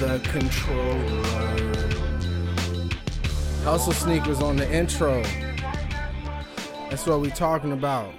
[0.00, 1.22] the controller.
[3.62, 5.22] Hustle sneakers on the intro.
[6.90, 8.12] That's what we talking about.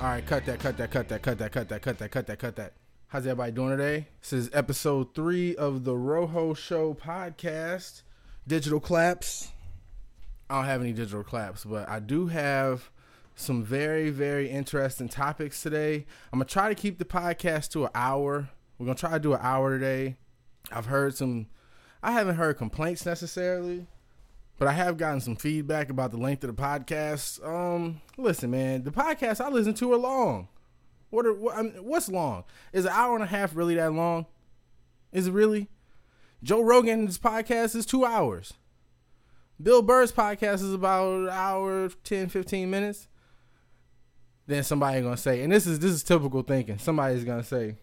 [0.00, 2.26] All right, cut that, cut that, cut that, cut that, cut that, cut that, cut
[2.26, 2.72] that, cut that.
[3.06, 4.08] How's everybody doing today?
[4.20, 8.02] This is episode three of the Rojo Show podcast.
[8.48, 9.52] Digital claps.
[10.48, 12.90] I don't have any digital claps, but I do have
[13.36, 16.06] some very, very interesting topics today.
[16.32, 18.50] I'm gonna try to keep the podcast to an hour.
[18.78, 20.16] We're gonna try to do an hour today.
[20.70, 21.46] I've heard some.
[22.02, 23.86] I haven't heard complaints necessarily,
[24.58, 27.44] but I have gotten some feedback about the length of the podcast.
[27.46, 30.48] Um, listen, man, the podcast I listen to are long.
[31.10, 32.44] What are what, I mean, what's long?
[32.72, 34.26] Is an hour and a half really that long?
[35.12, 35.68] Is it really?
[36.42, 38.54] Joe Rogan's podcast is two hours.
[39.62, 43.08] Bill Burr's podcast is about an hour, 10, 15 minutes.
[44.46, 46.78] Then somebody gonna say, and this is this is typical thinking.
[46.78, 47.76] Somebody's gonna say,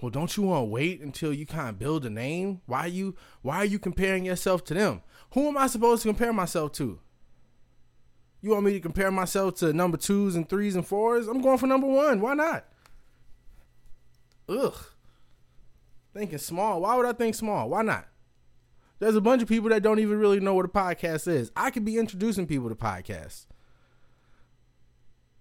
[0.00, 2.62] well, don't you want to wait until you kind of build a name?
[2.66, 5.02] Why you why are you comparing yourself to them?
[5.34, 6.98] Who am I supposed to compare myself to?
[8.40, 11.28] You want me to compare myself to number twos and threes and fours?
[11.28, 12.20] I'm going for number one.
[12.20, 12.64] Why not?
[14.48, 14.74] Ugh.
[16.14, 16.80] Thinking small.
[16.80, 17.68] Why would I think small?
[17.68, 18.06] Why not?
[18.98, 21.50] There's a bunch of people that don't even really know what a podcast is.
[21.54, 23.46] I could be introducing people to podcasts.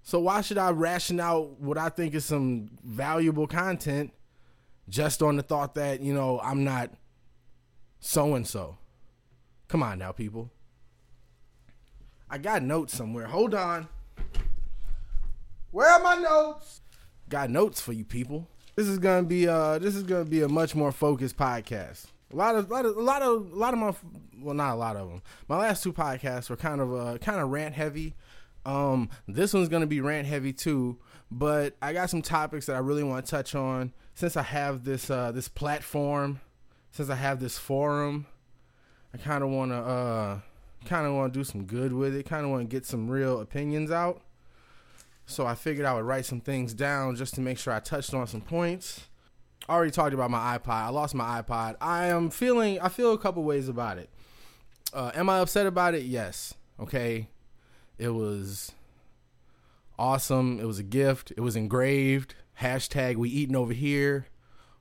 [0.02, 4.12] So why should I ration out what I think is some valuable content
[4.90, 6.92] just on the thought that, you know, I'm not
[8.00, 8.78] so and so?
[9.68, 10.52] Come on now, people.
[12.30, 13.28] I got notes somewhere.
[13.28, 13.88] Hold on.
[15.72, 16.82] Where are my notes?
[17.30, 18.48] Got notes for you people.
[18.76, 22.06] This is gonna be uh this is gonna be a much more focused podcast.
[22.32, 23.94] A lot of, lot of, a lot of, a lot of my,
[24.40, 25.22] well, not a lot of them.
[25.48, 28.14] My last two podcasts were kind of, uh, kind of rant heavy.
[28.66, 31.00] Um, this one's gonna be rant heavy too,
[31.32, 34.84] but I got some topics that I really want to touch on since I have
[34.84, 36.42] this, uh, this platform,
[36.92, 38.26] since I have this forum.
[39.14, 40.40] I kind of want to, uh,
[40.86, 42.26] kind of want to do some good with it.
[42.26, 44.22] Kind of want to get some real opinions out.
[45.26, 48.14] So I figured I would write some things down just to make sure I touched
[48.14, 49.08] on some points.
[49.68, 50.70] I already talked about my iPod.
[50.70, 51.76] I lost my iPod.
[51.80, 52.80] I am feeling.
[52.80, 54.10] I feel a couple ways about it.
[54.92, 56.04] Uh, am I upset about it?
[56.04, 56.56] Yes.
[56.80, 57.28] Okay.
[58.00, 58.72] It was
[60.00, 60.60] awesome.
[60.60, 61.32] It was a gift.
[61.38, 62.34] It was engraved.
[62.62, 64.28] Hashtag we eating over here.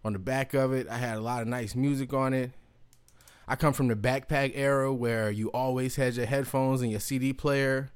[0.05, 2.53] On the back of it, I had a lot of nice music on it.
[3.47, 7.33] I come from the backpack era where you always had your headphones and your CD
[7.33, 7.91] player.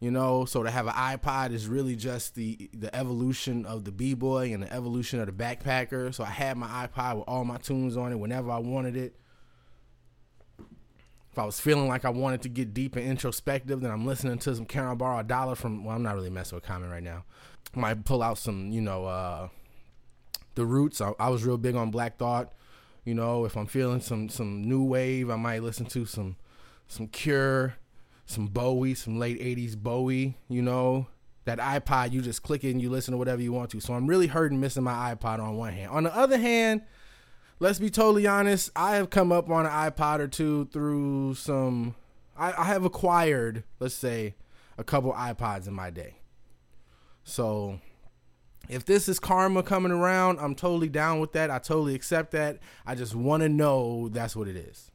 [0.00, 3.92] You know, so to have an iPod is really just the the evolution of the
[3.92, 6.14] b boy and the evolution of the backpacker.
[6.14, 9.16] So I had my iPod with all my tunes on it whenever I wanted it.
[11.34, 14.38] If I was feeling like I wanted to get deep and introspective, then I'm listening
[14.38, 15.82] to some Can I Borrow a Dollar from.
[15.82, 17.24] Well, I'm not really messing with Common right now.
[17.74, 19.48] Might pull out some, you know, uh,
[20.54, 21.00] the Roots.
[21.00, 22.52] I, I was real big on Black Thought.
[23.04, 26.36] You know, if I'm feeling some some new wave, I might listen to some
[26.86, 27.74] some Cure
[28.26, 31.08] some Bowie, some late 80s Bowie, you know.
[31.46, 33.80] That iPod, you just click it and you listen to whatever you want to.
[33.80, 35.90] So I'm really hurting missing my iPod on one hand.
[35.90, 36.82] On the other hand,
[37.60, 41.94] let's be totally honest, I have come up on an iPod or two through some,
[42.36, 44.34] I, I have acquired, let's say,
[44.76, 46.16] a couple iPods in my day.
[47.22, 47.80] So
[48.68, 51.50] if this is karma coming around, I'm totally down with that.
[51.50, 52.58] I totally accept that.
[52.86, 54.90] I just want to know that's what it is,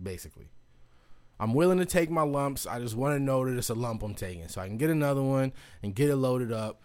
[0.00, 0.50] basically.
[1.40, 2.66] I'm willing to take my lumps.
[2.66, 4.90] I just want to know that it's a lump I'm taking, so I can get
[4.90, 6.82] another one and get it loaded up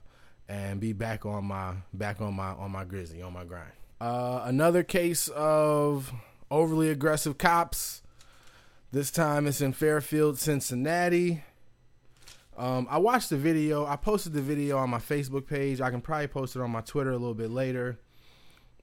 [0.48, 3.72] and be back on my back on my on my grizzly on my grind.
[4.04, 6.12] Uh, another case of
[6.52, 8.02] overly aggressive cops.
[8.92, 11.42] This time it's in Fairfield, Cincinnati.
[12.58, 13.86] Um, I watched the video.
[13.86, 15.80] I posted the video on my Facebook page.
[15.80, 17.98] I can probably post it on my Twitter a little bit later.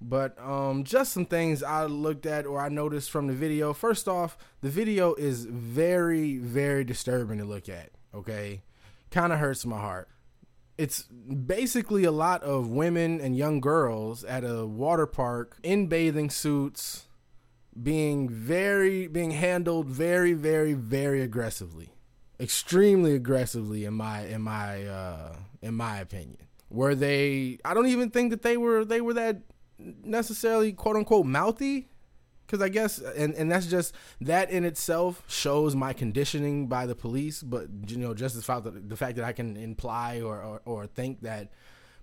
[0.01, 3.75] But um, just some things I looked at or I noticed from the video.
[3.75, 7.91] First off, the video is very, very disturbing to look at.
[8.15, 8.63] Okay,
[9.11, 10.09] kind of hurts my heart.
[10.81, 16.31] It's basically a lot of women and young girls at a water park in bathing
[16.31, 17.05] suits,
[17.83, 21.93] being very, being handled very, very, very aggressively,
[22.41, 26.49] extremely aggressively in my, in my, uh, in my opinion.
[26.71, 27.59] Were they?
[27.63, 28.83] I don't even think that they were.
[28.83, 29.43] They were that
[29.79, 31.89] necessarily quote unquote mouthy
[32.51, 36.97] because I guess and and that's just that in itself shows my conditioning by the
[36.97, 37.43] police.
[37.43, 40.63] But you know, just the fact that the fact that I can imply or, or,
[40.65, 41.53] or think that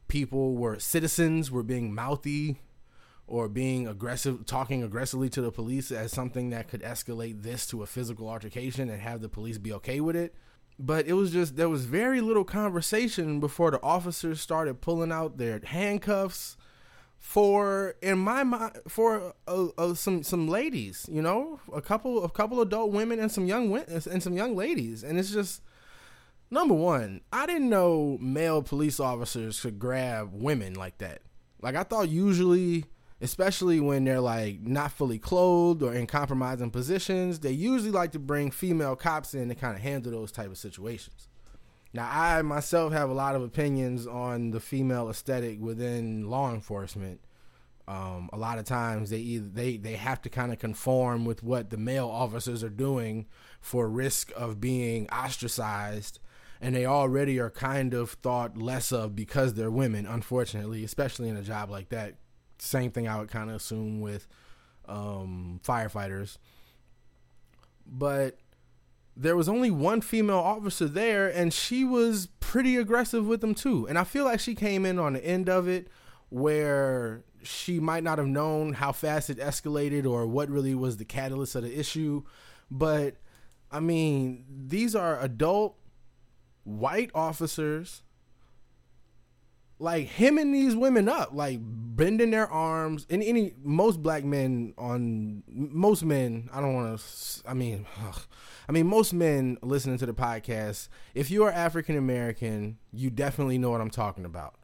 [0.07, 2.61] people were citizens were being mouthy
[3.27, 7.83] or being aggressive, talking aggressively to the police as something that could escalate this to
[7.83, 10.33] a physical altercation and have the police be okay with it.
[10.79, 15.38] But it was just there was very little conversation before the officers started pulling out
[15.38, 16.55] their handcuffs
[17.19, 22.30] for in my mind for uh, uh, some some ladies, you know, a couple a
[22.30, 25.62] couple adult women and some young and some young ladies, and it's just
[26.50, 27.22] number one.
[27.31, 31.22] I didn't know male police officers could grab women like that.
[31.62, 32.86] Like I thought usually
[33.22, 38.19] especially when they're like not fully clothed or in compromising positions, they usually like to
[38.19, 41.28] bring female cops in to kind of handle those type of situations.
[41.97, 47.21] Now, I myself have a lot of opinions on the female aesthetic within law enforcement.
[47.88, 51.41] Um, a lot of times they either they they have to kind of conform with
[51.41, 53.25] what the male officers are doing
[53.59, 56.19] for risk of being ostracized
[56.61, 61.38] and they already are kind of thought less of because they're women unfortunately especially in
[61.38, 62.15] a job like that
[62.59, 64.27] same thing I would kind of assume with
[64.88, 66.38] um, firefighters.
[67.85, 68.38] But
[69.19, 73.88] there was only one female officer there, and she was pretty aggressive with them too.
[73.88, 75.88] And I feel like she came in on the end of it
[76.30, 81.06] where she might not have known how fast it escalated or what really was the
[81.06, 82.24] catalyst of the issue.
[82.69, 83.16] But
[83.72, 85.78] I mean, these are adult
[86.64, 88.04] white officers
[89.80, 93.06] like hemming these women up, like bending their arms.
[93.10, 97.50] And any most black men on most men, I don't want to.
[97.50, 98.22] I mean, ugh,
[98.68, 100.90] I mean most men listening to the podcast.
[101.16, 104.56] If you are African American, you definitely know what I'm talking about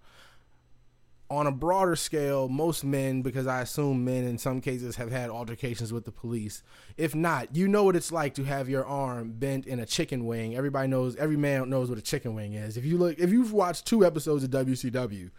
[1.33, 5.31] on a broader scale, most men, because I assume men in some cases have had
[5.31, 6.61] altercations with the police.
[6.95, 10.25] If not, you know what it's like to have your arm bent in a chicken
[10.25, 10.55] wing.
[10.55, 12.77] Everybody knows, every man knows what a chicken wing is.
[12.77, 15.31] If you look, if you've watched two episodes of WCW,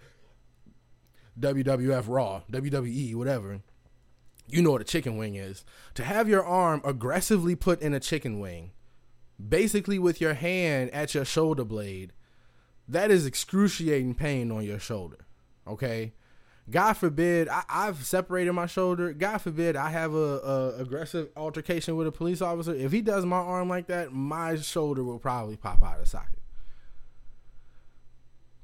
[1.38, 3.60] WWF Raw, WWE, whatever,
[4.46, 5.64] you know what a chicken wing is.
[5.94, 8.72] To have your arm aggressively put in a chicken wing,
[9.48, 12.12] basically with your hand at your shoulder blade,
[12.86, 15.26] that is excruciating pain on your shoulder.
[15.66, 16.12] Okay.
[16.70, 19.12] God forbid I, have separated my shoulder.
[19.12, 22.74] God forbid I have a, a, aggressive altercation with a police officer.
[22.74, 26.40] If he does my arm like that, my shoulder will probably pop out of socket.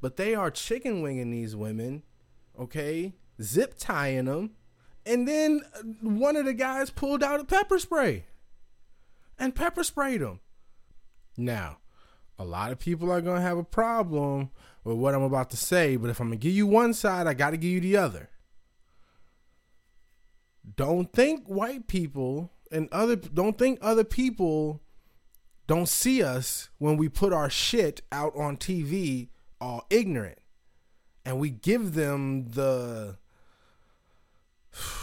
[0.00, 2.02] But they are chicken winging these women,
[2.58, 3.12] okay,
[3.42, 4.52] zip tying them,
[5.06, 8.24] and then uh, one of the guys pulled out a pepper spray
[9.38, 10.40] and pepper sprayed them.
[11.36, 11.78] Now,
[12.38, 14.50] a lot of people are gonna have a problem
[14.84, 17.34] with what I'm about to say, but if I'm gonna give you one side, I
[17.34, 18.30] gotta give you the other.
[20.76, 24.80] Don't think white people and other don't think other people
[25.66, 29.28] don't see us when we put our shit out on TV
[29.60, 30.38] all ignorant.
[31.24, 33.18] And we give them the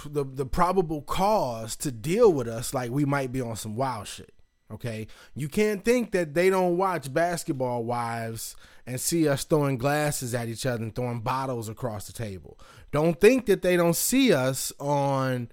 [0.06, 4.08] the the probable cause to deal with us like we might be on some wild
[4.08, 4.34] shit.
[4.69, 8.56] Okay, you can't think that they don't watch Basketball Wives
[8.86, 12.60] and see us throwing glasses at each other and throwing bottles across the table.
[12.92, 15.50] Don't think that they don't see us on,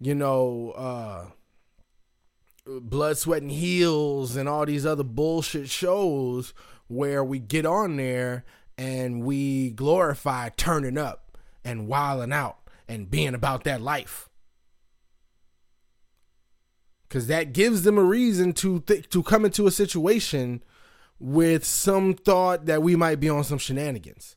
[0.00, 1.24] you know, uh,
[2.66, 6.52] Blood, Sweat, and Heels and all these other bullshit shows
[6.86, 8.44] where we get on there
[8.76, 12.57] and we glorify turning up and wilding out
[12.88, 14.28] and being about that life
[17.08, 20.62] because that gives them a reason to th- to come into a situation
[21.18, 24.36] with some thought that we might be on some shenanigans.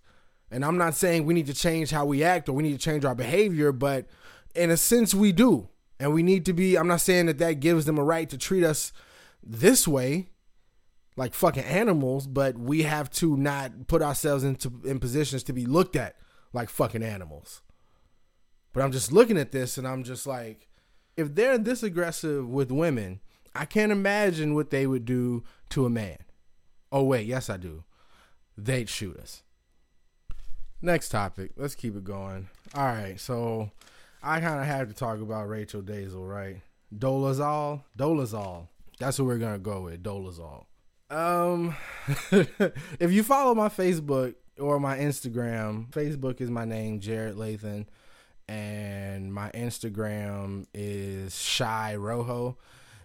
[0.49, 2.83] And I'm not saying we need to change how we act or we need to
[2.83, 4.07] change our behavior, but
[4.55, 5.69] in a sense we do.
[5.99, 8.37] And we need to be I'm not saying that that gives them a right to
[8.37, 8.91] treat us
[9.43, 10.29] this way
[11.17, 15.65] like fucking animals, but we have to not put ourselves into in positions to be
[15.65, 16.15] looked at
[16.53, 17.61] like fucking animals.
[18.73, 20.67] But I'm just looking at this and I'm just like
[21.17, 23.19] if they're this aggressive with women,
[23.53, 26.17] I can't imagine what they would do to a man.
[26.91, 27.83] Oh wait, yes I do.
[28.57, 29.43] They'd shoot us.
[30.81, 31.51] Next topic.
[31.55, 32.49] Let's keep it going.
[32.73, 33.71] All right, so
[34.23, 36.61] I kind of have to talk about Rachel Dolezal, right?
[36.95, 38.67] Dolezal, Dolezal.
[38.99, 40.03] That's what we're gonna go with.
[40.03, 40.65] Dolezal.
[41.09, 41.75] Um,
[42.99, 47.85] if you follow my Facebook or my Instagram, Facebook is my name, Jared Lathan
[48.51, 52.58] and my Instagram is Shy Rojo.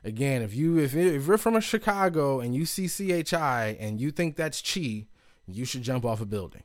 [0.03, 4.11] Again, if you if, if you're from a Chicago and you see CHI and you
[4.11, 5.07] think that's Chi,
[5.47, 6.65] you should jump off a building.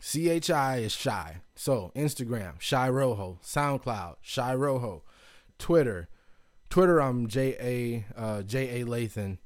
[0.00, 1.38] CHI is shy.
[1.56, 3.40] So Instagram, Shy Rojo.
[3.42, 5.02] SoundCloud, Shy Rojo.
[5.58, 6.08] Twitter.
[6.70, 7.56] Twitter, I'm J
[8.16, 9.38] A uh, J A Lathan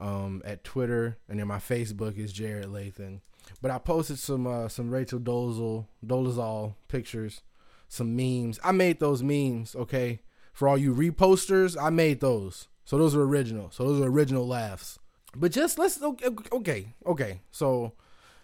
[0.00, 3.20] um, at Twitter, and then my Facebook is Jared Lathan.
[3.60, 7.42] But I posted some uh, some Rachel Dolezal Dolezal pictures,
[7.88, 8.58] some memes.
[8.64, 10.20] I made those memes, okay?
[10.52, 12.68] For all you reposters, I made those.
[12.84, 13.70] So those are original.
[13.70, 14.98] So those are original laughs.
[15.34, 17.40] But just let's okay, okay.
[17.50, 17.92] So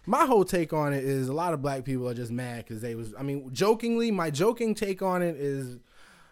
[0.05, 2.81] my whole take on it is a lot of black people are just mad because
[2.81, 3.13] they was.
[3.17, 5.77] I mean, jokingly, my joking take on it is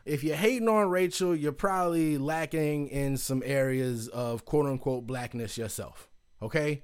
[0.05, 5.57] if you're hating on Rachel, you're probably lacking in some areas of quote unquote blackness
[5.57, 6.09] yourself.
[6.41, 6.83] Okay?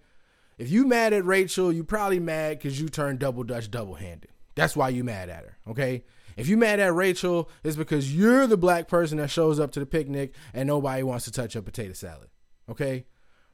[0.57, 4.29] If you mad at Rachel, you probably mad because you turned double dutch double handed.
[4.55, 5.57] That's why you mad at her.
[5.69, 6.03] Okay?
[6.37, 9.79] If you mad at Rachel, it's because you're the black person that shows up to
[9.79, 12.29] the picnic and nobody wants to touch your potato salad.
[12.69, 13.05] Okay?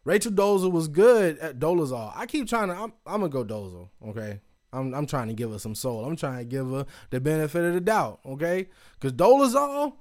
[0.05, 2.13] Rachel Dolezal was good at Dolezal.
[2.15, 2.73] I keep trying to.
[2.73, 3.89] I'm, I'm gonna go Dolezal.
[4.07, 4.39] Okay,
[4.71, 6.05] I'm I'm trying to give her some soul.
[6.05, 8.19] I'm trying to give her the benefit of the doubt.
[8.25, 9.93] Okay, because Dolezal,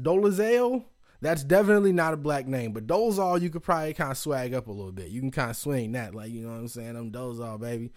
[0.00, 0.84] Dolezal,
[1.20, 2.72] that's definitely not a black name.
[2.72, 5.08] But Dolezal, you could probably kind of swag up a little bit.
[5.08, 6.96] You can kind of swing that, like you know what I'm saying.
[6.96, 7.90] I'm Dolezal, baby.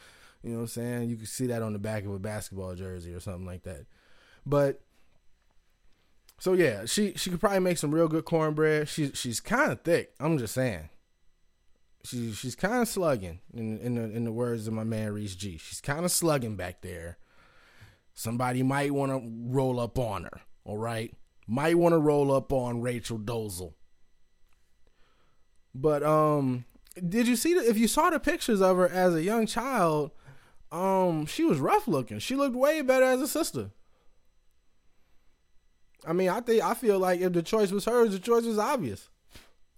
[0.43, 1.09] You know what I'm saying.
[1.09, 3.85] You can see that on the back of a basketball jersey or something like that.
[4.45, 4.81] But
[6.39, 8.89] so yeah, she she could probably make some real good cornbread.
[8.89, 10.13] She's she's kind of thick.
[10.19, 10.89] I'm just saying.
[12.03, 15.35] She she's kind of slugging in in the, in the words of my man Reese
[15.35, 15.57] G.
[15.57, 17.17] She's kind of slugging back there.
[18.13, 20.41] Somebody might want to roll up on her.
[20.65, 21.13] All right,
[21.47, 23.73] might want to roll up on Rachel Dozel.
[25.75, 29.23] But um, did you see the, if you saw the pictures of her as a
[29.23, 30.11] young child?
[30.71, 32.19] Um, she was rough looking.
[32.19, 33.71] She looked way better as a sister.
[36.05, 38.57] I mean, I think I feel like if the choice was hers, the choice was
[38.57, 39.09] obvious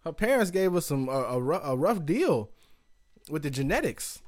[0.05, 2.51] her parents gave us some a, a, a rough deal
[3.29, 4.21] with the genetics.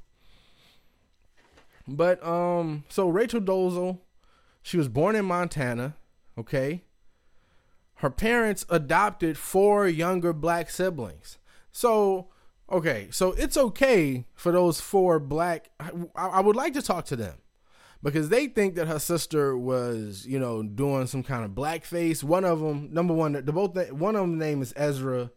[1.87, 3.99] But um, so Rachel Dozel,
[4.63, 5.95] she was born in Montana.
[6.37, 6.83] Okay,
[7.97, 11.37] her parents adopted four younger black siblings.
[11.71, 12.29] So
[12.71, 15.69] okay, so it's okay for those four black.
[15.79, 17.37] I, I would like to talk to them
[18.03, 22.23] because they think that her sister was, you know, doing some kind of blackface.
[22.23, 25.31] One of them, number one, the both one of them name is Ezra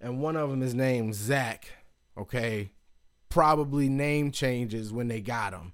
[0.00, 1.68] and one of them is named Zach.
[2.16, 2.70] Okay,
[3.28, 5.72] probably name changes when they got him.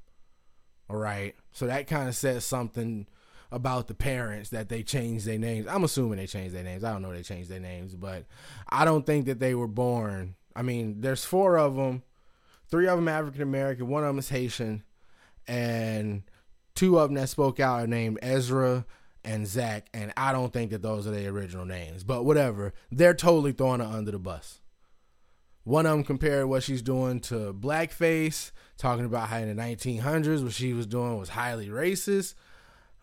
[0.88, 3.06] All right, so that kind of says something
[3.52, 5.66] about the parents that they changed their names.
[5.68, 6.82] I'm assuming they changed their names.
[6.82, 8.25] I don't know they changed their names, but
[8.68, 10.35] I don't think that they were born.
[10.56, 12.02] I mean, there's four of them.
[12.68, 14.82] Three of them African American, one of them is Haitian,
[15.47, 16.23] and
[16.75, 18.87] two of them that spoke out are named Ezra
[19.25, 22.02] and Zach, and I don't think that those are their original names.
[22.02, 24.61] But whatever, they're totally throwing her under the bus.
[25.64, 30.42] One of them compared what she's doing to blackface, talking about how in the 1900s
[30.42, 32.35] what she was doing was highly racist.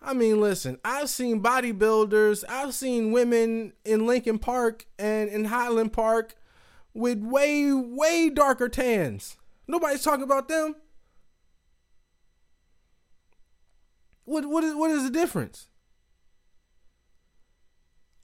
[0.01, 5.91] I mean, listen, I've seen bodybuilders, I've seen women in Lincoln Park and in Highland
[5.91, 6.35] Park
[6.93, 9.37] with way, way darker tans.
[9.67, 10.75] Nobody's talking about them.
[14.25, 15.69] What what is what is the difference?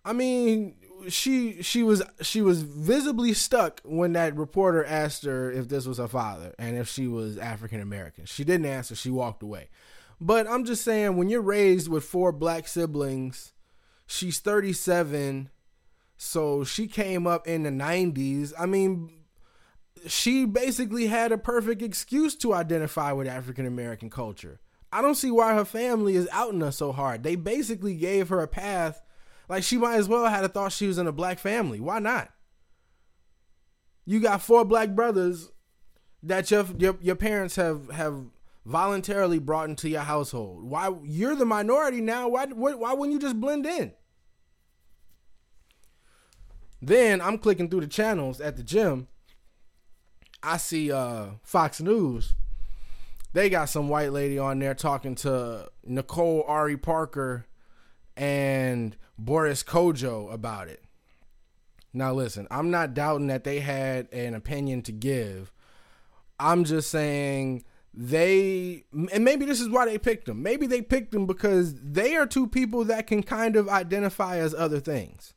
[0.05, 0.75] I mean,
[1.09, 5.97] she she was she was visibly stuck when that reporter asked her if this was
[5.97, 8.25] her father and if she was African American.
[8.25, 8.95] She didn't answer.
[8.95, 9.69] She walked away.
[10.19, 13.53] But I'm just saying, when you're raised with four black siblings,
[14.07, 15.49] she's 37,
[16.17, 18.53] so she came up in the 90s.
[18.57, 19.11] I mean,
[20.07, 24.59] she basically had a perfect excuse to identify with African American culture.
[24.91, 27.23] I don't see why her family is outing her so hard.
[27.23, 29.01] They basically gave her a path
[29.49, 31.79] like she might as well have thought she was in a black family.
[31.79, 32.29] Why not?
[34.05, 35.51] You got four black brothers
[36.23, 38.25] that your your, your parents have have
[38.65, 40.63] voluntarily brought into your household.
[40.63, 42.27] Why you're the minority now?
[42.27, 43.93] Why why, why wouldn't you just blend in?
[46.81, 49.07] Then I'm clicking through the channels at the gym.
[50.43, 52.35] I see uh, Fox News.
[53.33, 57.47] They got some white lady on there talking to Nicole Ari Parker
[58.15, 60.83] and Boris Kodjoe about it.
[61.91, 65.51] Now, listen, I'm not doubting that they had an opinion to give.
[66.39, 67.63] I'm just saying
[67.97, 70.43] they, and maybe this is why they picked them.
[70.43, 74.53] Maybe they picked them because they are two people that can kind of identify as
[74.53, 75.33] other things.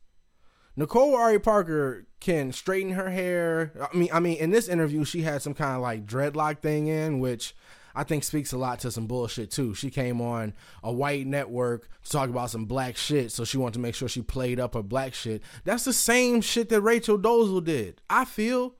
[0.75, 3.73] Nicole Ari Parker can straighten her hair.
[3.91, 6.87] I mean, I mean, in this interview, she had some kind of like dreadlock thing
[6.87, 7.55] in, which
[7.95, 9.73] I think speaks a lot to some bullshit too.
[9.73, 13.73] She came on a white network to talk about some black shit, so she wanted
[13.73, 15.41] to make sure she played up her black shit.
[15.63, 18.01] That's the same shit that Rachel Dolezal did.
[18.09, 18.75] I feel,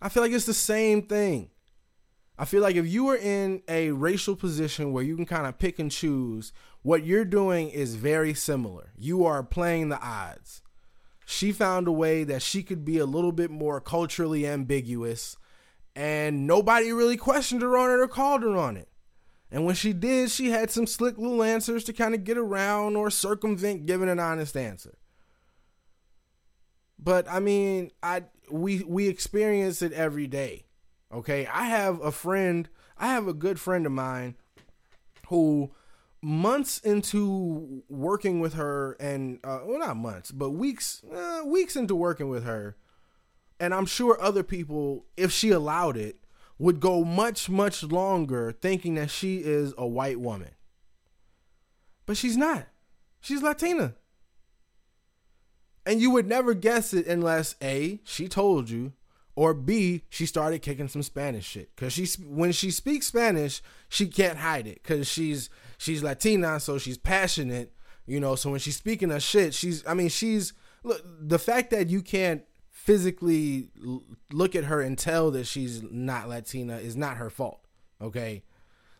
[0.00, 1.50] I feel like it's the same thing.
[2.38, 5.58] I feel like if you were in a racial position where you can kind of
[5.58, 6.52] pick and choose,
[6.82, 8.92] what you're doing is very similar.
[8.96, 10.62] You are playing the odds.
[11.26, 15.36] She found a way that she could be a little bit more culturally ambiguous
[15.98, 18.88] and nobody really questioned her on it or called her on it.
[19.50, 22.94] And when she did, she had some slick little answers to kind of get around
[22.94, 24.96] or circumvent giving an honest answer.
[27.00, 30.66] But I mean, I we we experience it every day.
[31.12, 34.34] Okay, I have a friend, I have a good friend of mine
[35.28, 35.70] who
[36.20, 41.94] months into working with her and uh, well not months but weeks uh, weeks into
[41.94, 42.76] working with her
[43.60, 46.16] and i'm sure other people if she allowed it
[46.58, 50.50] would go much much longer thinking that she is a white woman.
[52.04, 52.66] But she's not.
[53.20, 53.94] She's latina.
[55.86, 58.92] And you would never guess it unless a she told you
[59.38, 61.70] or B, she started kicking some Spanish shit.
[61.76, 64.82] Cause she when she speaks Spanish, she can't hide it.
[64.82, 67.72] Cause she's she's Latina, so she's passionate,
[68.04, 68.34] you know.
[68.34, 72.02] So when she's speaking her shit, she's I mean she's look the fact that you
[72.02, 73.68] can't physically
[74.32, 77.60] look at her and tell that she's not Latina is not her fault.
[78.02, 78.42] Okay,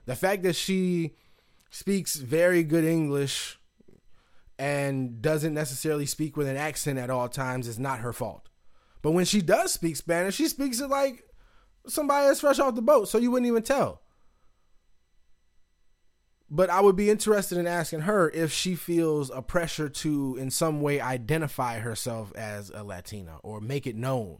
[0.04, 1.16] the fact that she
[1.68, 3.58] speaks very good English
[4.56, 8.47] and doesn't necessarily speak with an accent at all times is not her fault.
[9.02, 11.24] But when she does speak Spanish, she speaks it like
[11.86, 14.02] somebody that's fresh off the boat, so you wouldn't even tell.
[16.50, 20.50] But I would be interested in asking her if she feels a pressure to, in
[20.50, 24.38] some way, identify herself as a Latina or make it known.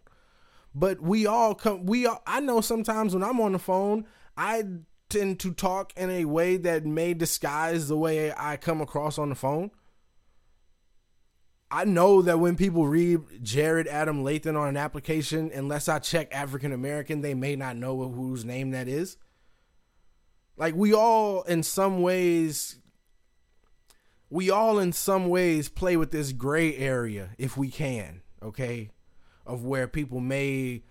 [0.75, 4.65] But we all come, we all, I know sometimes when I'm on the phone, I
[5.11, 9.29] tend to talk in a way that may disguise the way I come across on
[9.29, 9.71] the phone.
[11.71, 16.35] I know that when people read Jared Adam Lathan on an application, unless I check
[16.35, 19.19] African American, they may not know whose name that is.
[20.57, 22.77] Like we all in some ways
[24.31, 28.91] we all in some ways play with this gray area if we can, okay?
[29.47, 30.83] Of where people may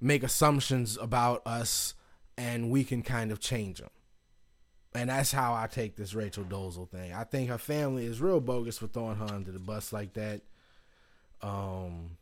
[0.00, 1.94] make assumptions about us
[2.38, 3.90] and we can kind of change them.
[4.94, 7.12] And that's how I take this Rachel Dolezal thing.
[7.12, 10.40] I think her family is real bogus for throwing her under the bus like that.
[11.42, 12.16] Um,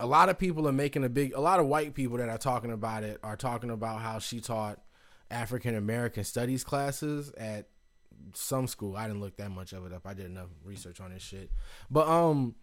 [0.00, 1.32] a lot of people are making a big.
[1.34, 4.40] A lot of white people that are talking about it are talking about how she
[4.40, 4.80] taught
[5.30, 7.68] African American studies classes at
[8.32, 8.96] some school.
[8.96, 10.06] I didn't look that much of it up.
[10.06, 11.50] I did enough research on this shit.
[11.88, 12.56] But um,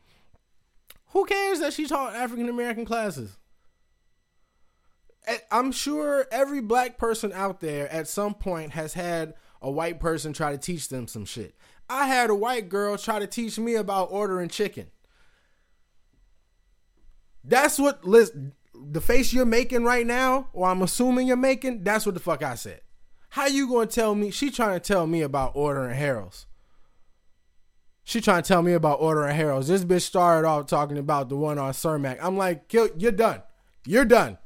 [1.08, 3.38] who cares that she taught African American classes?
[5.28, 10.00] Eh, I'm sure every black person out there at some point has had a white
[10.00, 11.56] person try to teach them some shit.
[11.90, 14.88] I had a white girl try to teach me about ordering chicken.
[17.44, 22.06] That's what listen, the face you're making right now, or I'm assuming you're making, that's
[22.06, 22.82] what the fuck I said.
[23.30, 24.32] How you gonna tell me?
[24.32, 26.48] She trying to tell me about ordering Harold's.
[28.04, 29.68] She trying to tell me about ordering Harold's.
[29.68, 32.18] This bitch started off talking about the one on Cermak.
[32.22, 33.44] I'm like, you're done.
[33.86, 34.38] You're done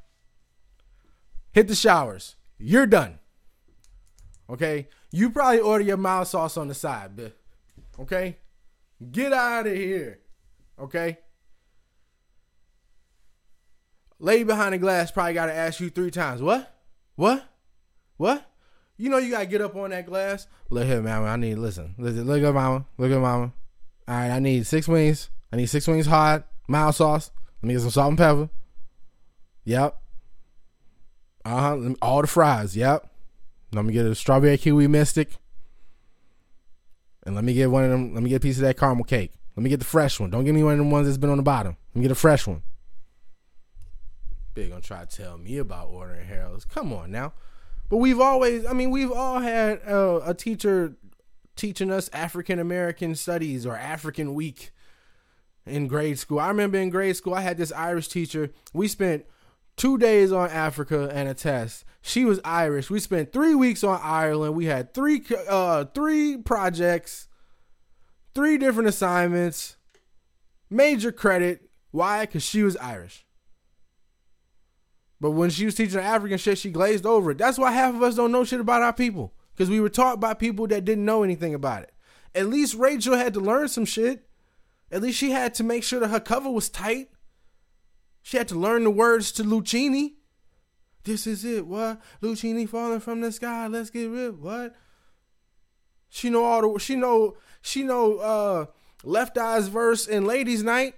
[1.55, 2.35] hit the showers.
[2.59, 3.17] You're done.
[4.49, 4.89] Okay?
[5.11, 7.35] You probably order your mild sauce on the side, but
[7.97, 8.37] okay?
[9.11, 10.19] Get out of here.
[10.77, 11.17] Okay?
[14.19, 16.41] Lady behind the glass probably got to ask you three times.
[16.41, 16.75] What?
[17.15, 17.45] What?
[18.17, 18.45] What?
[18.97, 20.47] You know you gotta get up on that glass.
[20.69, 21.27] Look here, mama.
[21.27, 21.95] I need listen.
[21.97, 22.25] Listen.
[22.25, 22.85] Look at mama.
[22.97, 23.51] Look at mama.
[24.07, 24.29] All right.
[24.29, 25.29] I need six wings.
[25.51, 27.29] I need six wings hot, mild sauce.
[27.61, 28.49] Let me get some salt and pepper.
[29.65, 30.01] Yep.
[31.45, 31.93] Uh huh.
[32.01, 32.75] All the fries.
[32.75, 33.09] Yep.
[33.71, 35.37] Let me get a strawberry kiwi mystic.
[37.25, 38.13] And let me get one of them.
[38.13, 39.31] Let me get a piece of that caramel cake.
[39.55, 40.29] Let me get the fresh one.
[40.29, 41.77] Don't give me one of the ones that's been on the bottom.
[41.93, 42.61] Let me get a fresh one.
[44.53, 46.65] Big gonna try to tell me about ordering Harold's.
[46.65, 47.33] Come on now.
[47.89, 50.95] But we've always, I mean, we've all had a teacher
[51.55, 54.71] teaching us African American studies or African week
[55.65, 56.39] in grade school.
[56.39, 58.51] I remember in grade school, I had this Irish teacher.
[58.73, 59.25] We spent
[59.77, 61.85] two days on Africa and a test.
[62.01, 62.89] She was Irish.
[62.89, 64.55] We spent three weeks on Ireland.
[64.55, 67.27] We had three uh three projects,
[68.33, 69.77] three different assignments,
[70.69, 71.69] major credit.
[71.91, 72.25] Why?
[72.25, 73.25] Because she was Irish.
[75.19, 77.37] But when she was teaching African shit, she glazed over it.
[77.37, 79.33] That's why half of us don't know shit about our people.
[79.53, 81.93] Because we were taught by people that didn't know anything about it.
[82.35, 84.27] At least Rachel had to learn some shit.
[84.91, 87.09] At least she had to make sure that her cover was tight.
[88.25, 90.13] She had to learn the words to Luchini.
[91.03, 91.67] This is it.
[91.67, 92.01] What?
[92.23, 93.67] Luchini falling from the sky.
[93.67, 94.41] Let's get rid.
[94.41, 94.75] What?
[96.09, 96.79] She know all the.
[96.79, 97.37] She know.
[97.61, 98.17] She know.
[98.17, 98.65] Uh,
[99.03, 100.95] Left Eye's verse in Ladies Night.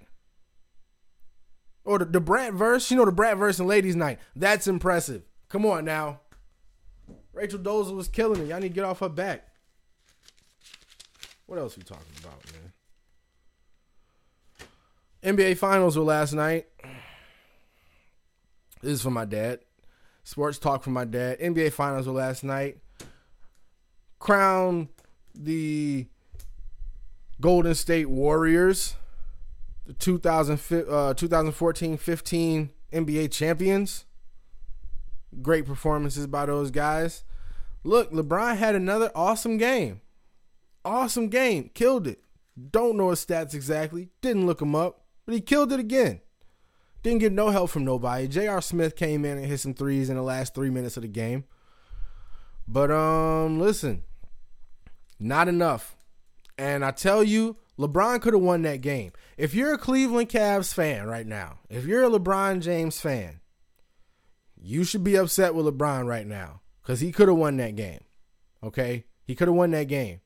[1.84, 2.86] Or the, the Brat verse.
[2.86, 4.20] She know the Brat verse in Ladies Night.
[4.34, 5.20] That's impressive.
[5.50, 6.20] Come on now.
[7.34, 8.46] Rachel Dolezal was killing it.
[8.46, 9.46] Y'all need to get off her back.
[11.44, 12.42] What else we talking about,
[15.22, 15.34] man?
[15.36, 16.68] NBA Finals were last night.
[18.80, 19.60] This is for my dad.
[20.24, 21.38] Sports talk from my dad.
[21.40, 22.78] NBA Finals were last night.
[24.18, 24.88] Crown
[25.34, 26.06] the
[27.40, 28.96] Golden State Warriors,
[29.86, 34.04] the 2000, uh, 2014-15 NBA champions.
[35.42, 37.24] great performances by those guys.
[37.84, 40.00] Look, LeBron had another awesome game.
[40.84, 41.70] Awesome game.
[41.74, 42.22] Killed it.
[42.70, 44.08] Don't know his stats exactly.
[44.20, 46.20] Didn't look him up, but he killed it again.
[47.02, 48.26] Didn't get no help from nobody.
[48.28, 48.60] J.R.
[48.60, 51.44] Smith came in and hit some threes in the last three minutes of the game.
[52.66, 54.04] But um, listen,
[55.18, 55.96] not enough.
[56.58, 59.12] And I tell you, LeBron could have won that game.
[59.36, 63.40] If you're a Cleveland Cavs fan right now, if you're a LeBron James fan,
[64.60, 68.00] you should be upset with LeBron right now because he could have won that game.
[68.62, 69.04] Okay?
[69.24, 70.20] He could have won that game.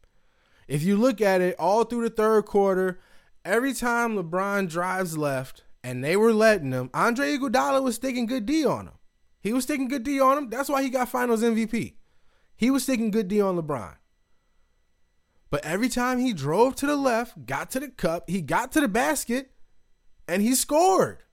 [0.66, 2.98] If you look at it all through the third quarter,
[3.44, 8.46] every time LeBron drives left and they were letting him, Andre Iguodala was sticking good
[8.46, 8.94] D on him.
[9.40, 10.50] He was sticking good D on him.
[10.50, 11.94] That's why he got Finals MVP.
[12.56, 13.96] He was sticking good D on LeBron.
[15.50, 18.80] But every time he drove to the left, got to the cup, he got to
[18.80, 19.50] the basket,
[20.26, 21.24] and he scored.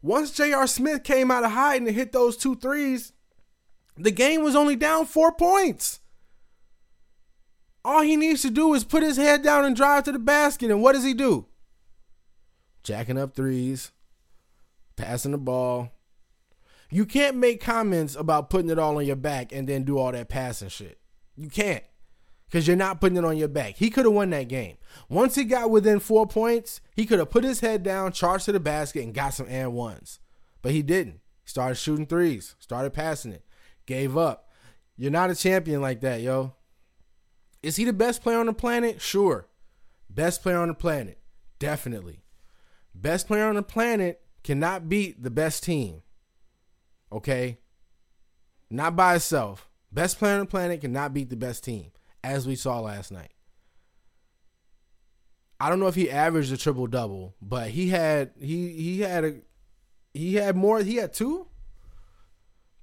[0.00, 0.66] Once J.R.
[0.68, 3.12] Smith came out of hiding and hit those two threes,
[3.96, 5.98] the game was only down four points.
[7.84, 10.70] All he needs to do is put his head down and drive to the basket.
[10.70, 11.47] And what does he do?
[12.88, 13.92] Jacking up threes,
[14.96, 15.92] passing the ball.
[16.90, 20.10] You can't make comments about putting it all on your back and then do all
[20.10, 20.98] that passing shit.
[21.36, 21.84] You can't
[22.46, 23.76] because you're not putting it on your back.
[23.76, 24.78] He could have won that game.
[25.10, 28.52] Once he got within four points, he could have put his head down, charged to
[28.52, 30.18] the basket, and got some and ones.
[30.62, 31.20] But he didn't.
[31.44, 33.44] Started shooting threes, started passing it,
[33.84, 34.50] gave up.
[34.96, 36.54] You're not a champion like that, yo.
[37.62, 39.02] Is he the best player on the planet?
[39.02, 39.46] Sure.
[40.08, 41.18] Best player on the planet?
[41.58, 42.22] Definitely.
[43.00, 46.02] Best player on the planet cannot beat the best team.
[47.12, 47.58] Okay?
[48.70, 49.68] Not by itself.
[49.92, 51.92] Best player on the planet cannot beat the best team
[52.24, 53.32] as we saw last night.
[55.60, 59.24] I don't know if he averaged a triple double, but he had he he had
[59.24, 59.34] a
[60.12, 61.46] he had more he had two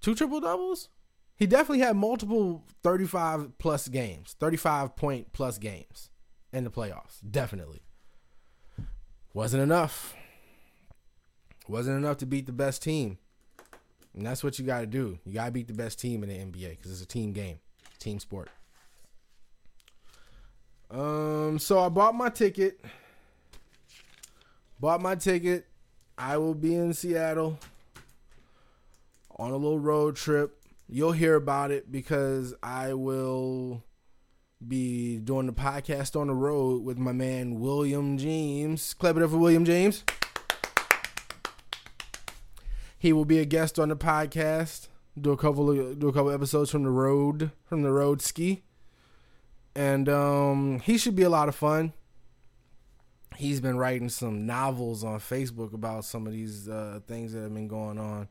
[0.01, 0.89] two triple doubles.
[1.37, 6.09] He definitely had multiple 35 plus games, 35 point plus games
[6.53, 7.19] in the playoffs.
[7.29, 7.84] Definitely.
[9.35, 10.15] Wasn't enough.
[11.67, 13.17] Wasn't enough to beat the best team.
[14.15, 15.19] And that's what you got to do.
[15.25, 17.59] You got to beat the best team in the NBA because it's a team game,
[17.99, 18.47] team sport.
[20.89, 22.79] Um, so I bought my ticket.
[24.79, 25.67] Bought my ticket.
[26.17, 27.59] I will be in Seattle
[29.35, 30.63] on a little road trip.
[30.87, 33.83] You'll hear about it because I will
[34.67, 38.93] be doing the podcast on the road with my man William James.
[38.93, 40.03] Clap it up for William James.
[42.97, 44.87] He will be a guest on the podcast.
[45.19, 48.63] Do a couple of do a couple episodes from the road from the road ski
[49.75, 51.93] and um, he should be a lot of fun.
[53.35, 57.53] He's been writing some novels on Facebook about some of these uh, things that have
[57.53, 58.29] been going on.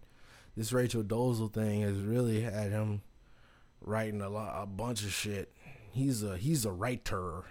[0.56, 3.02] This Rachel Dolezal thing has really had him
[3.82, 5.53] writing a lot, a bunch of shit.
[5.94, 7.44] He's a he's a writer.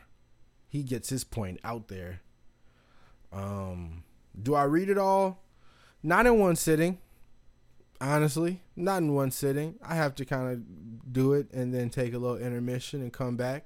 [0.69, 2.21] He gets his point out there.
[3.31, 4.03] Um,
[4.39, 5.39] do I read it all?
[6.01, 6.99] Not in one sitting.
[8.01, 9.75] Honestly, not in one sitting.
[9.81, 13.37] I have to kind of do it and then take a little intermission and come
[13.37, 13.65] back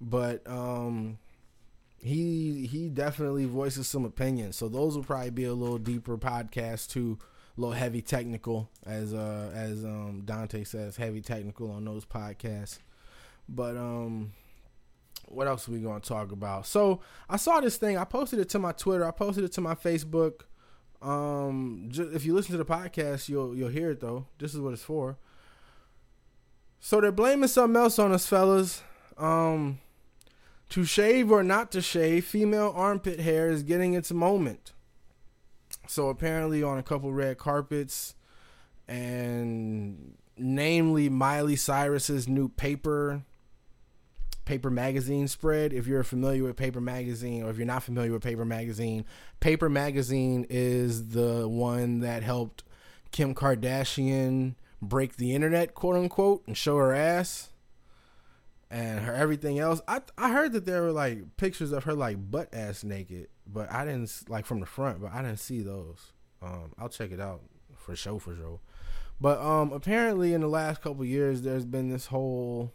[0.00, 1.18] but um,
[1.98, 4.56] he he definitely voices some opinions.
[4.56, 7.18] So those will probably be a little deeper podcast too,
[7.56, 12.78] a little heavy technical, as uh as um Dante says, heavy technical on those podcasts.
[13.48, 14.32] But um,
[15.26, 16.66] what else are we gonna talk about?
[16.66, 17.96] So I saw this thing.
[17.96, 19.06] I posted it to my Twitter.
[19.06, 20.42] I posted it to my Facebook.
[21.02, 24.26] Um, if you listen to the podcast, you'll you'll hear it though.
[24.38, 25.18] This is what it's for.
[26.80, 28.82] So they're blaming something else on us, fellas.
[29.16, 29.80] Um,
[30.70, 34.72] to shave or not to shave, female armpit hair is getting its moment.
[35.86, 38.14] So apparently, on a couple red carpets,
[38.88, 43.22] and namely Miley Cyrus's new paper
[44.44, 45.72] paper magazine spread.
[45.72, 49.04] If you're familiar with paper magazine, or if you're not familiar with paper magazine,
[49.40, 52.64] paper magazine is the one that helped
[53.10, 57.50] Kim Kardashian break the internet, quote unquote, and show her ass
[58.70, 59.80] and her everything else.
[59.86, 63.70] I I heard that there were like pictures of her like butt ass naked, but
[63.70, 66.12] I didn't like from the front, but I didn't see those.
[66.42, 67.42] Um, I'll check it out
[67.76, 68.60] for sure for sure.
[69.20, 72.72] But um, apparently in the last couple years, there's been this whole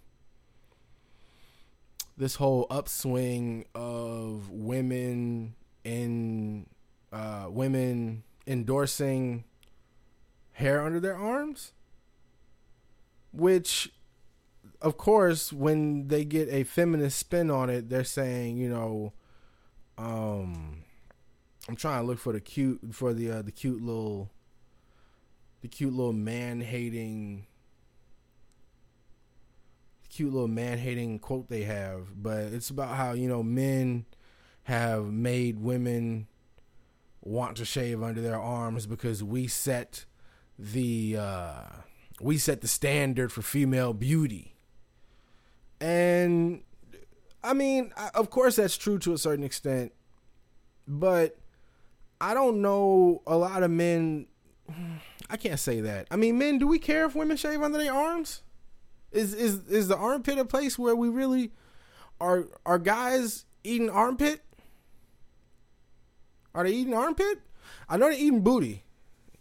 [2.20, 6.68] this whole upswing of women in
[7.12, 9.46] uh, women endorsing
[10.52, 11.72] hair under their arms,
[13.32, 13.92] which
[14.82, 19.14] of course, when they get a feminist spin on it, they're saying, you know,
[19.98, 20.84] um,
[21.68, 24.30] I'm trying to look for the cute for the uh, the cute little
[25.62, 27.46] the cute little man hating
[30.20, 34.06] cute little man hating quote they have, but it's about how, you know, men
[34.64, 36.28] have made women
[37.22, 40.04] want to shave under their arms because we set
[40.58, 41.62] the uh
[42.20, 44.56] we set the standard for female beauty.
[45.80, 46.64] And
[47.42, 49.94] I mean, of course that's true to a certain extent,
[50.86, 51.38] but
[52.20, 54.28] I don't know a lot of men
[55.30, 56.08] I can't say that.
[56.12, 58.42] I mean, men, do we care if women shave under their arms?
[59.12, 61.52] Is is is the armpit a place where we really
[62.22, 64.42] are are guys eating armpit?
[66.54, 67.40] Are they eating armpit?
[67.88, 68.84] I know they're eating booty.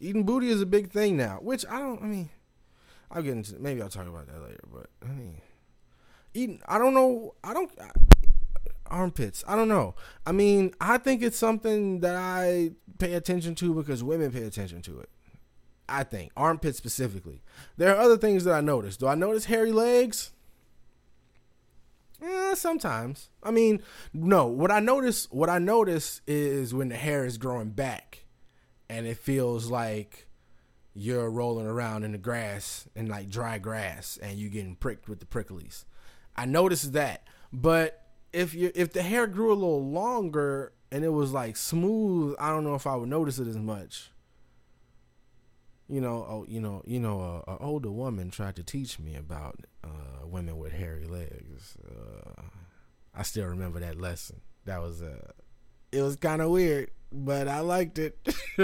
[0.01, 2.31] Eating booty is a big thing now, which I don't I mean
[3.11, 5.41] I'll get into maybe I'll talk about that later, but I mean
[6.35, 7.91] eating I don't know I don't I,
[8.91, 9.45] armpits.
[9.47, 9.95] I don't know.
[10.27, 14.83] I mean, I think it's something that I pay attention to because women pay attention
[14.83, 15.11] to it.
[15.89, 17.43] I think armpits specifically.
[17.77, 18.97] There are other things that I notice.
[18.97, 20.33] Do I notice hairy legs?
[22.21, 23.31] Yeah, sometimes.
[23.43, 24.47] I mean, no.
[24.47, 28.27] What I notice, what I notice is when the hair is growing back,
[28.89, 30.27] and it feels like
[30.95, 35.21] you're rolling around in the grass in like dry grass, and you're getting pricked with
[35.21, 35.85] the pricklies.
[36.37, 41.11] I notice that, but if you if the hair grew a little longer and it
[41.11, 44.11] was like smooth, I don't know if I would notice it as much
[45.89, 49.15] you know, oh, you know, you know, a, a older woman tried to teach me
[49.17, 51.77] about uh, women with hairy legs.
[51.89, 52.43] Uh,
[53.15, 54.41] I still remember that lesson.
[54.65, 55.33] That was uh,
[55.91, 58.19] it was kind of weird, but I liked it.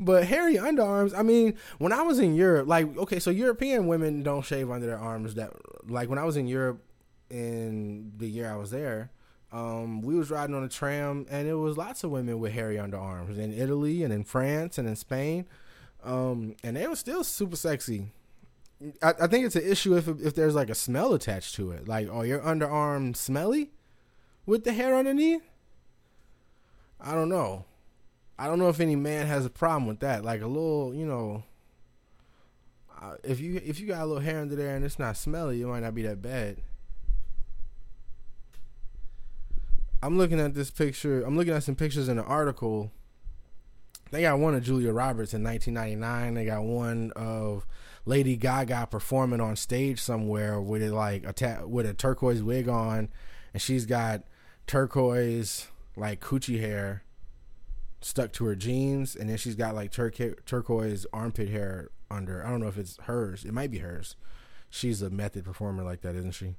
[0.00, 4.22] but hairy underarms, I mean, when I was in Europe, like, okay, so European women
[4.22, 5.34] don't shave under their arms.
[5.34, 5.52] That,
[5.86, 6.82] like, when I was in Europe
[7.28, 9.10] in the year I was there,
[9.52, 12.76] um, we was riding on a tram and it was lots of women with hairy
[12.76, 15.46] underarms in Italy and in France and in Spain.
[16.04, 18.12] Um, and they were still super sexy.
[19.02, 21.88] I, I, think it's an issue if if there's like a smell attached to it.
[21.88, 23.70] Like, oh, your underarm smelly
[24.44, 25.42] with the hair underneath?
[27.00, 27.64] I don't know.
[28.38, 30.24] I don't know if any man has a problem with that.
[30.24, 31.44] Like a little, you know,
[33.00, 35.62] uh, if you if you got a little hair under there and it's not smelly,
[35.62, 36.58] it might not be that bad.
[40.02, 41.22] I'm looking at this picture.
[41.24, 42.92] I'm looking at some pictures in the article.
[44.10, 46.34] They got one of Julia Roberts in 1999.
[46.34, 47.66] They got one of
[48.04, 52.68] Lady Gaga performing on stage somewhere with it like a ta- with a turquoise wig
[52.68, 53.08] on,
[53.52, 54.22] and she's got
[54.66, 57.02] turquoise like coochie hair
[58.00, 62.44] stuck to her jeans, and then she's got like tur- turquoise armpit hair under.
[62.46, 63.44] I don't know if it's hers.
[63.44, 64.14] It might be hers.
[64.70, 66.54] She's a method performer like that, isn't she?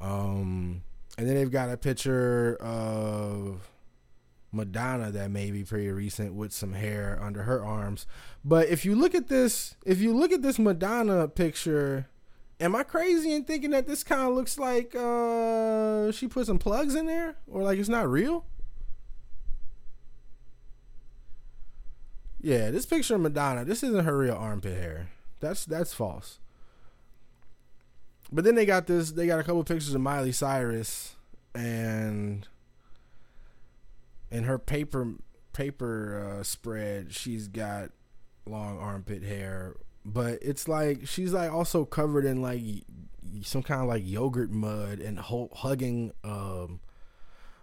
[0.00, 0.82] Um,
[1.18, 3.68] and then they've got a picture of
[4.50, 8.06] Madonna that may be pretty recent with some hair under her arms.
[8.44, 12.08] But if you look at this, if you look at this Madonna picture,
[12.60, 16.58] am I crazy in thinking that this kind of looks like uh she put some
[16.58, 18.44] plugs in there or like it's not real?
[22.40, 25.10] Yeah, this picture of Madonna, this isn't her real armpit hair.
[25.40, 26.40] That's that's false.
[28.32, 29.12] But then they got this.
[29.12, 31.16] They got a couple pictures of Miley Cyrus
[31.54, 32.48] and
[34.30, 35.14] in her paper
[35.52, 37.90] paper uh, spread, she's got
[38.46, 42.62] long armpit hair, but it's like she's like also covered in like
[43.42, 46.80] some kind of like yogurt mud and hugging um,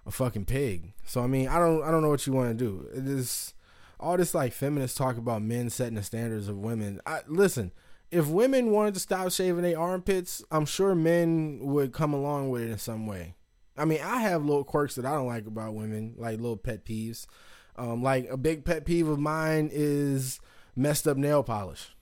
[0.06, 0.94] a fucking pig.
[1.06, 2.88] So I mean, I don't I don't know what you want to do.
[2.94, 3.54] It is
[4.00, 7.02] all this like feminist talk about men setting the standards of women.
[7.06, 7.72] I listen
[8.12, 12.64] if women wanted to stop shaving their armpits, I'm sure men would come along with
[12.64, 13.36] it in some way.
[13.78, 16.86] I mean, I have little quirks that I don't like about women, like little pet
[16.86, 17.28] peeves.
[17.76, 20.42] Um, like a big pet peeve of mine is
[20.76, 21.96] messed up nail polish.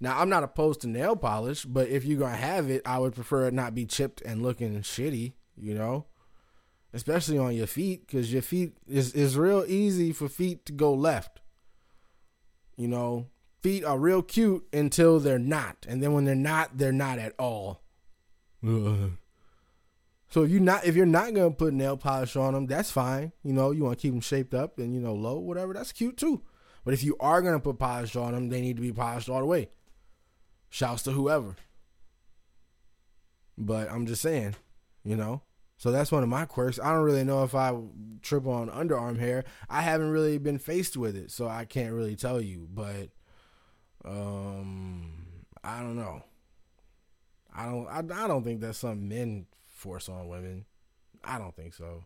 [0.00, 3.14] Now, I'm not opposed to nail polish, but if you're gonna have it, I would
[3.14, 5.32] prefer it not be chipped and looking shitty.
[5.56, 6.06] You know,
[6.92, 10.92] especially on your feet, because your feet is is real easy for feet to go
[10.92, 11.40] left.
[12.76, 13.26] You know,
[13.62, 17.34] feet are real cute until they're not, and then when they're not, they're not at
[17.38, 17.82] all.
[20.30, 23.32] So if you not if you're not gonna put nail polish on them, that's fine.
[23.42, 25.72] You know, you want to keep them shaped up and you know low, whatever.
[25.72, 26.42] That's cute too.
[26.84, 29.40] But if you are gonna put polish on them, they need to be polished all
[29.40, 29.70] the way.
[30.68, 31.56] Shouts to whoever.
[33.56, 34.54] But I'm just saying,
[35.02, 35.42] you know.
[35.78, 36.80] So that's one of my quirks.
[36.80, 37.72] I don't really know if I
[38.20, 39.44] trip on underarm hair.
[39.70, 42.68] I haven't really been faced with it, so I can't really tell you.
[42.68, 43.10] But
[44.04, 45.12] um,
[45.62, 46.22] I don't know.
[47.54, 47.88] I don't.
[47.88, 50.64] I, I don't think that's something men force on women.
[51.24, 52.04] I don't think so.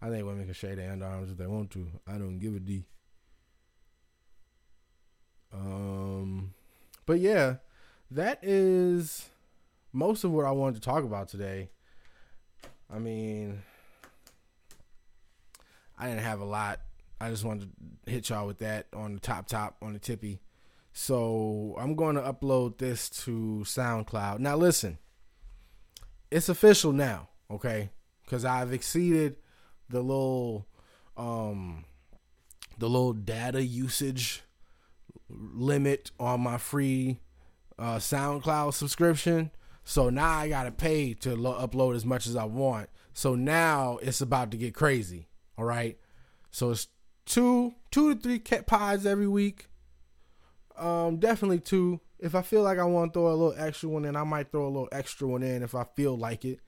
[0.00, 1.86] I think women can shave their underarms if they want to.
[2.06, 2.84] I don't give a d.
[5.52, 6.54] Um,
[7.06, 7.56] but yeah,
[8.10, 9.30] that is
[9.92, 11.68] most of what I wanted to talk about today.
[12.92, 13.62] I mean,
[15.98, 16.80] I didn't have a lot.
[17.20, 17.70] I just wanted
[18.06, 20.40] to hit y'all with that on the top top on the tippy.
[20.92, 24.38] So I'm going to upload this to SoundCloud.
[24.40, 24.98] Now listen,
[26.30, 27.90] it's official now, okay?
[28.24, 29.36] Because I've exceeded
[29.88, 30.66] the little
[31.16, 31.84] um
[32.78, 34.42] the little data usage
[35.28, 37.20] limit on my free
[37.78, 39.50] uh, SoundCloud subscription.
[39.84, 42.88] So now I gotta pay to lo- upload as much as I want.
[43.12, 45.28] So now it's about to get crazy.
[45.58, 45.98] All right.
[46.50, 46.88] So it's
[47.26, 49.68] two, two to three cat pods every week.
[50.82, 52.00] Um, definitely two.
[52.18, 54.50] If I feel like I want to throw a little extra one in, I might
[54.50, 56.58] throw a little extra one in if I feel like it.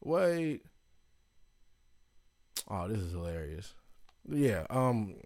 [0.00, 0.62] Wait.
[2.68, 3.74] Oh, this is hilarious.
[4.28, 4.64] Yeah.
[4.70, 5.16] Um.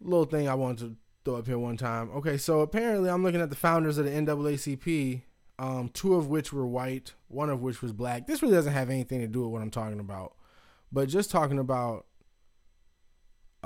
[0.00, 2.10] Little thing I wanted to throw up here one time.
[2.10, 5.22] Okay, so apparently I'm looking at the founders of the NAACP.
[5.58, 8.26] Um, two of which were white, one of which was black.
[8.26, 10.34] This really doesn't have anything to do with what I'm talking about,
[10.92, 12.04] but just talking about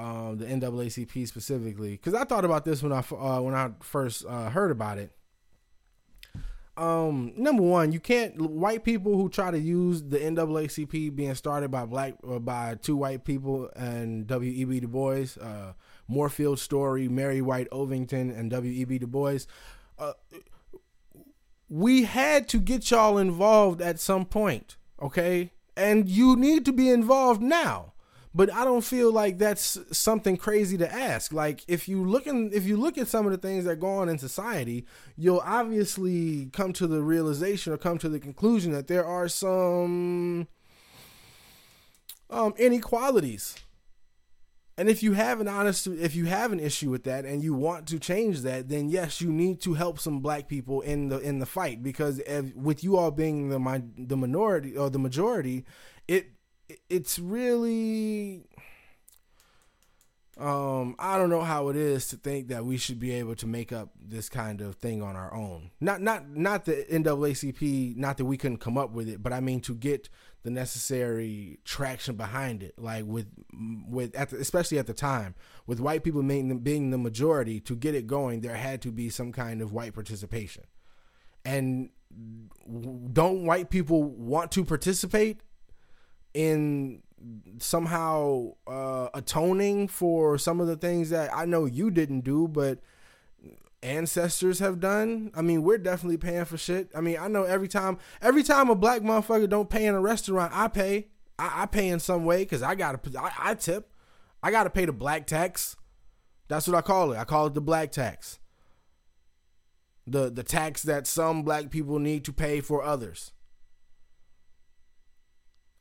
[0.01, 4.25] um, the NAACP specifically, because I thought about this when I uh, when I first
[4.27, 5.13] uh, heard about it
[6.81, 11.71] um, number one, you can't white people who try to use the NAACP being started
[11.71, 14.51] by black uh, by two white people and W.
[14.51, 14.65] E.
[14.65, 14.81] B.
[14.81, 15.75] Du Bois, uh,
[16.09, 18.73] Moorfield Storey, Mary White Ovington, and W.
[18.73, 18.85] E.
[18.85, 18.99] B.
[18.99, 19.41] Du Bois.
[19.99, 20.15] Uh,
[21.69, 25.53] we had to get y'all involved at some point, okay?
[25.77, 27.90] And you need to be involved now
[28.35, 31.33] but I don't feel like that's something crazy to ask.
[31.33, 34.09] Like if you looking if you look at some of the things that go on
[34.09, 39.05] in society, you'll obviously come to the realization or come to the conclusion that there
[39.05, 40.47] are some
[42.31, 43.57] um, inequalities.
[44.79, 47.53] And if you have an honest if you have an issue with that and you
[47.53, 51.19] want to change that, then yes, you need to help some black people in the
[51.19, 55.01] in the fight because if, with you all being the my, the minority or the
[55.01, 55.65] majority,
[56.07, 56.31] it
[56.89, 58.45] it's really
[60.41, 63.47] um, I don't know how it is to think that we should be able to
[63.47, 65.71] make up this kind of thing on our own.
[65.81, 69.41] Not not not the NAACP, not that we couldn't come up with it, but I
[69.41, 70.09] mean to get
[70.43, 72.79] the necessary traction behind it.
[72.79, 73.27] Like with
[73.87, 75.35] with at the, especially at the time,
[75.67, 79.11] with white people being, being the majority, to get it going, there had to be
[79.11, 80.65] some kind of white participation.
[81.45, 81.91] And
[83.13, 85.43] don't white people want to participate?
[86.35, 87.03] In
[87.59, 92.79] somehow uh, atoning for some of the things that I know you didn't do, but
[93.83, 95.31] ancestors have done.
[95.35, 96.91] I mean, we're definitely paying for shit.
[96.95, 100.01] I mean, I know every time, every time a black motherfucker don't pay in a
[100.01, 101.09] restaurant, I pay.
[101.39, 103.01] I, I pay in some way because I gotta.
[103.19, 103.93] I, I tip.
[104.43, 105.77] I gotta pay the black tax.
[106.49, 107.19] That's what I call it.
[107.19, 108.39] I call it the black tax.
[110.07, 113.33] The the tax that some black people need to pay for others.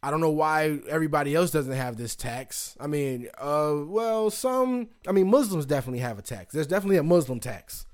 [0.02, 2.78] I don't know why everybody else doesn't have this tax.
[2.80, 6.54] I mean, uh, well, some, I mean, Muslims definitely have a tax.
[6.54, 7.86] There's definitely a Muslim tax.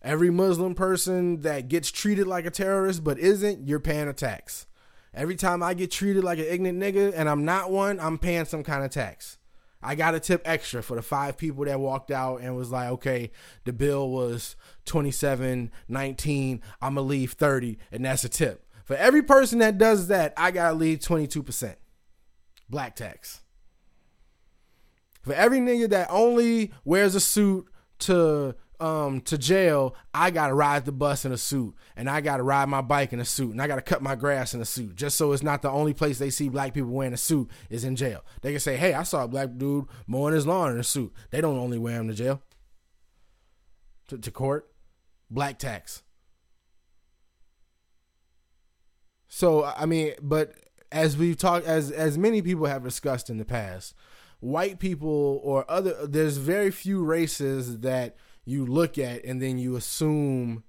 [0.00, 4.66] Every Muslim person that gets treated like a terrorist but isn't, you're paying a tax.
[5.12, 8.44] Every time I get treated like an ignorant nigga and I'm not one, I'm paying
[8.44, 9.38] some kind of tax.
[9.82, 12.88] I got a tip extra for the five people that walked out and was like,
[12.90, 13.30] okay,
[13.64, 18.64] the bill was 27, 19, I'm gonna leave 30, and that's a tip.
[18.88, 21.74] For every person that does that, I gotta leave 22%.
[22.70, 23.42] Black tax.
[25.20, 30.86] For every nigga that only wears a suit to um to jail, I gotta ride
[30.86, 33.60] the bus in a suit, and I gotta ride my bike in a suit, and
[33.60, 36.18] I gotta cut my grass in a suit, just so it's not the only place
[36.18, 38.24] they see black people wearing a suit is in jail.
[38.40, 41.12] They can say, "Hey, I saw a black dude mowing his lawn in a suit."
[41.30, 42.40] They don't only wear him to jail,
[44.06, 44.72] to, to court.
[45.30, 46.04] Black tax.
[49.28, 50.54] So I mean, but
[50.90, 53.94] as we've talked, as as many people have discussed in the past,
[54.40, 59.76] white people or other, there's very few races that you look at and then you
[59.76, 60.64] assume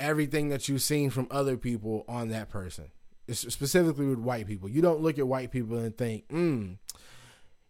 [0.00, 2.90] everything that you've seen from other people on that person.
[3.28, 6.72] It's specifically with white people, you don't look at white people and think, hmm,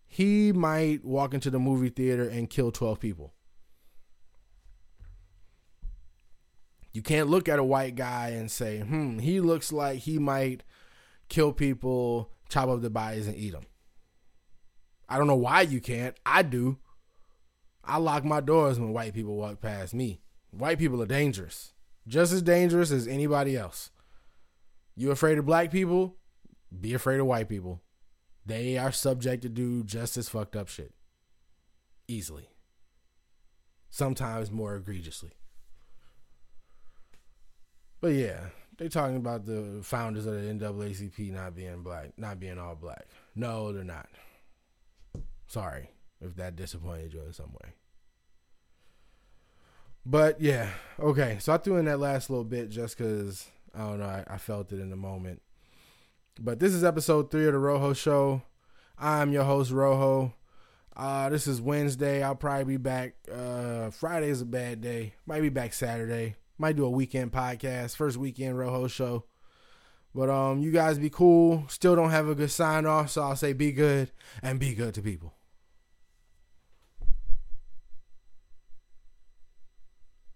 [0.06, 3.34] he might walk into the movie theater and kill twelve people.
[6.92, 10.62] You can't look at a white guy and say, hmm, he looks like he might
[11.28, 13.64] kill people, chop up the bodies, and eat them.
[15.08, 16.14] I don't know why you can't.
[16.24, 16.78] I do.
[17.84, 20.20] I lock my doors when white people walk past me.
[20.50, 21.72] White people are dangerous,
[22.06, 23.90] just as dangerous as anybody else.
[24.94, 26.16] You afraid of black people?
[26.78, 27.82] Be afraid of white people.
[28.44, 30.92] they are subject to do just as fucked up shit.
[32.08, 32.50] Easily.
[33.88, 35.32] Sometimes more egregiously.
[38.02, 38.40] But yeah,
[38.76, 43.06] they're talking about the founders of the NAACP not being black, not being all black.
[43.36, 44.08] No, they're not.
[45.46, 45.88] Sorry
[46.20, 47.70] if that disappointed you in some way.
[50.04, 51.36] But yeah, okay.
[51.40, 54.38] So I threw in that last little bit just because I don't know, I, I,
[54.38, 55.40] felt it in the moment.
[56.40, 58.42] But this is episode three of the Rojo Show.
[58.98, 60.34] I'm your host, Rojo.
[60.96, 62.20] Uh, this is Wednesday.
[62.22, 63.14] I'll probably be back.
[63.32, 65.14] Uh, Friday is a bad day.
[65.24, 66.34] Might be back Saturday.
[66.62, 67.96] Might do a weekend podcast.
[67.96, 69.24] First weekend Rojo Show.
[70.14, 71.64] But um, you guys be cool.
[71.66, 74.12] Still don't have a good sign off, so I'll say be good
[74.44, 75.34] and be good to people.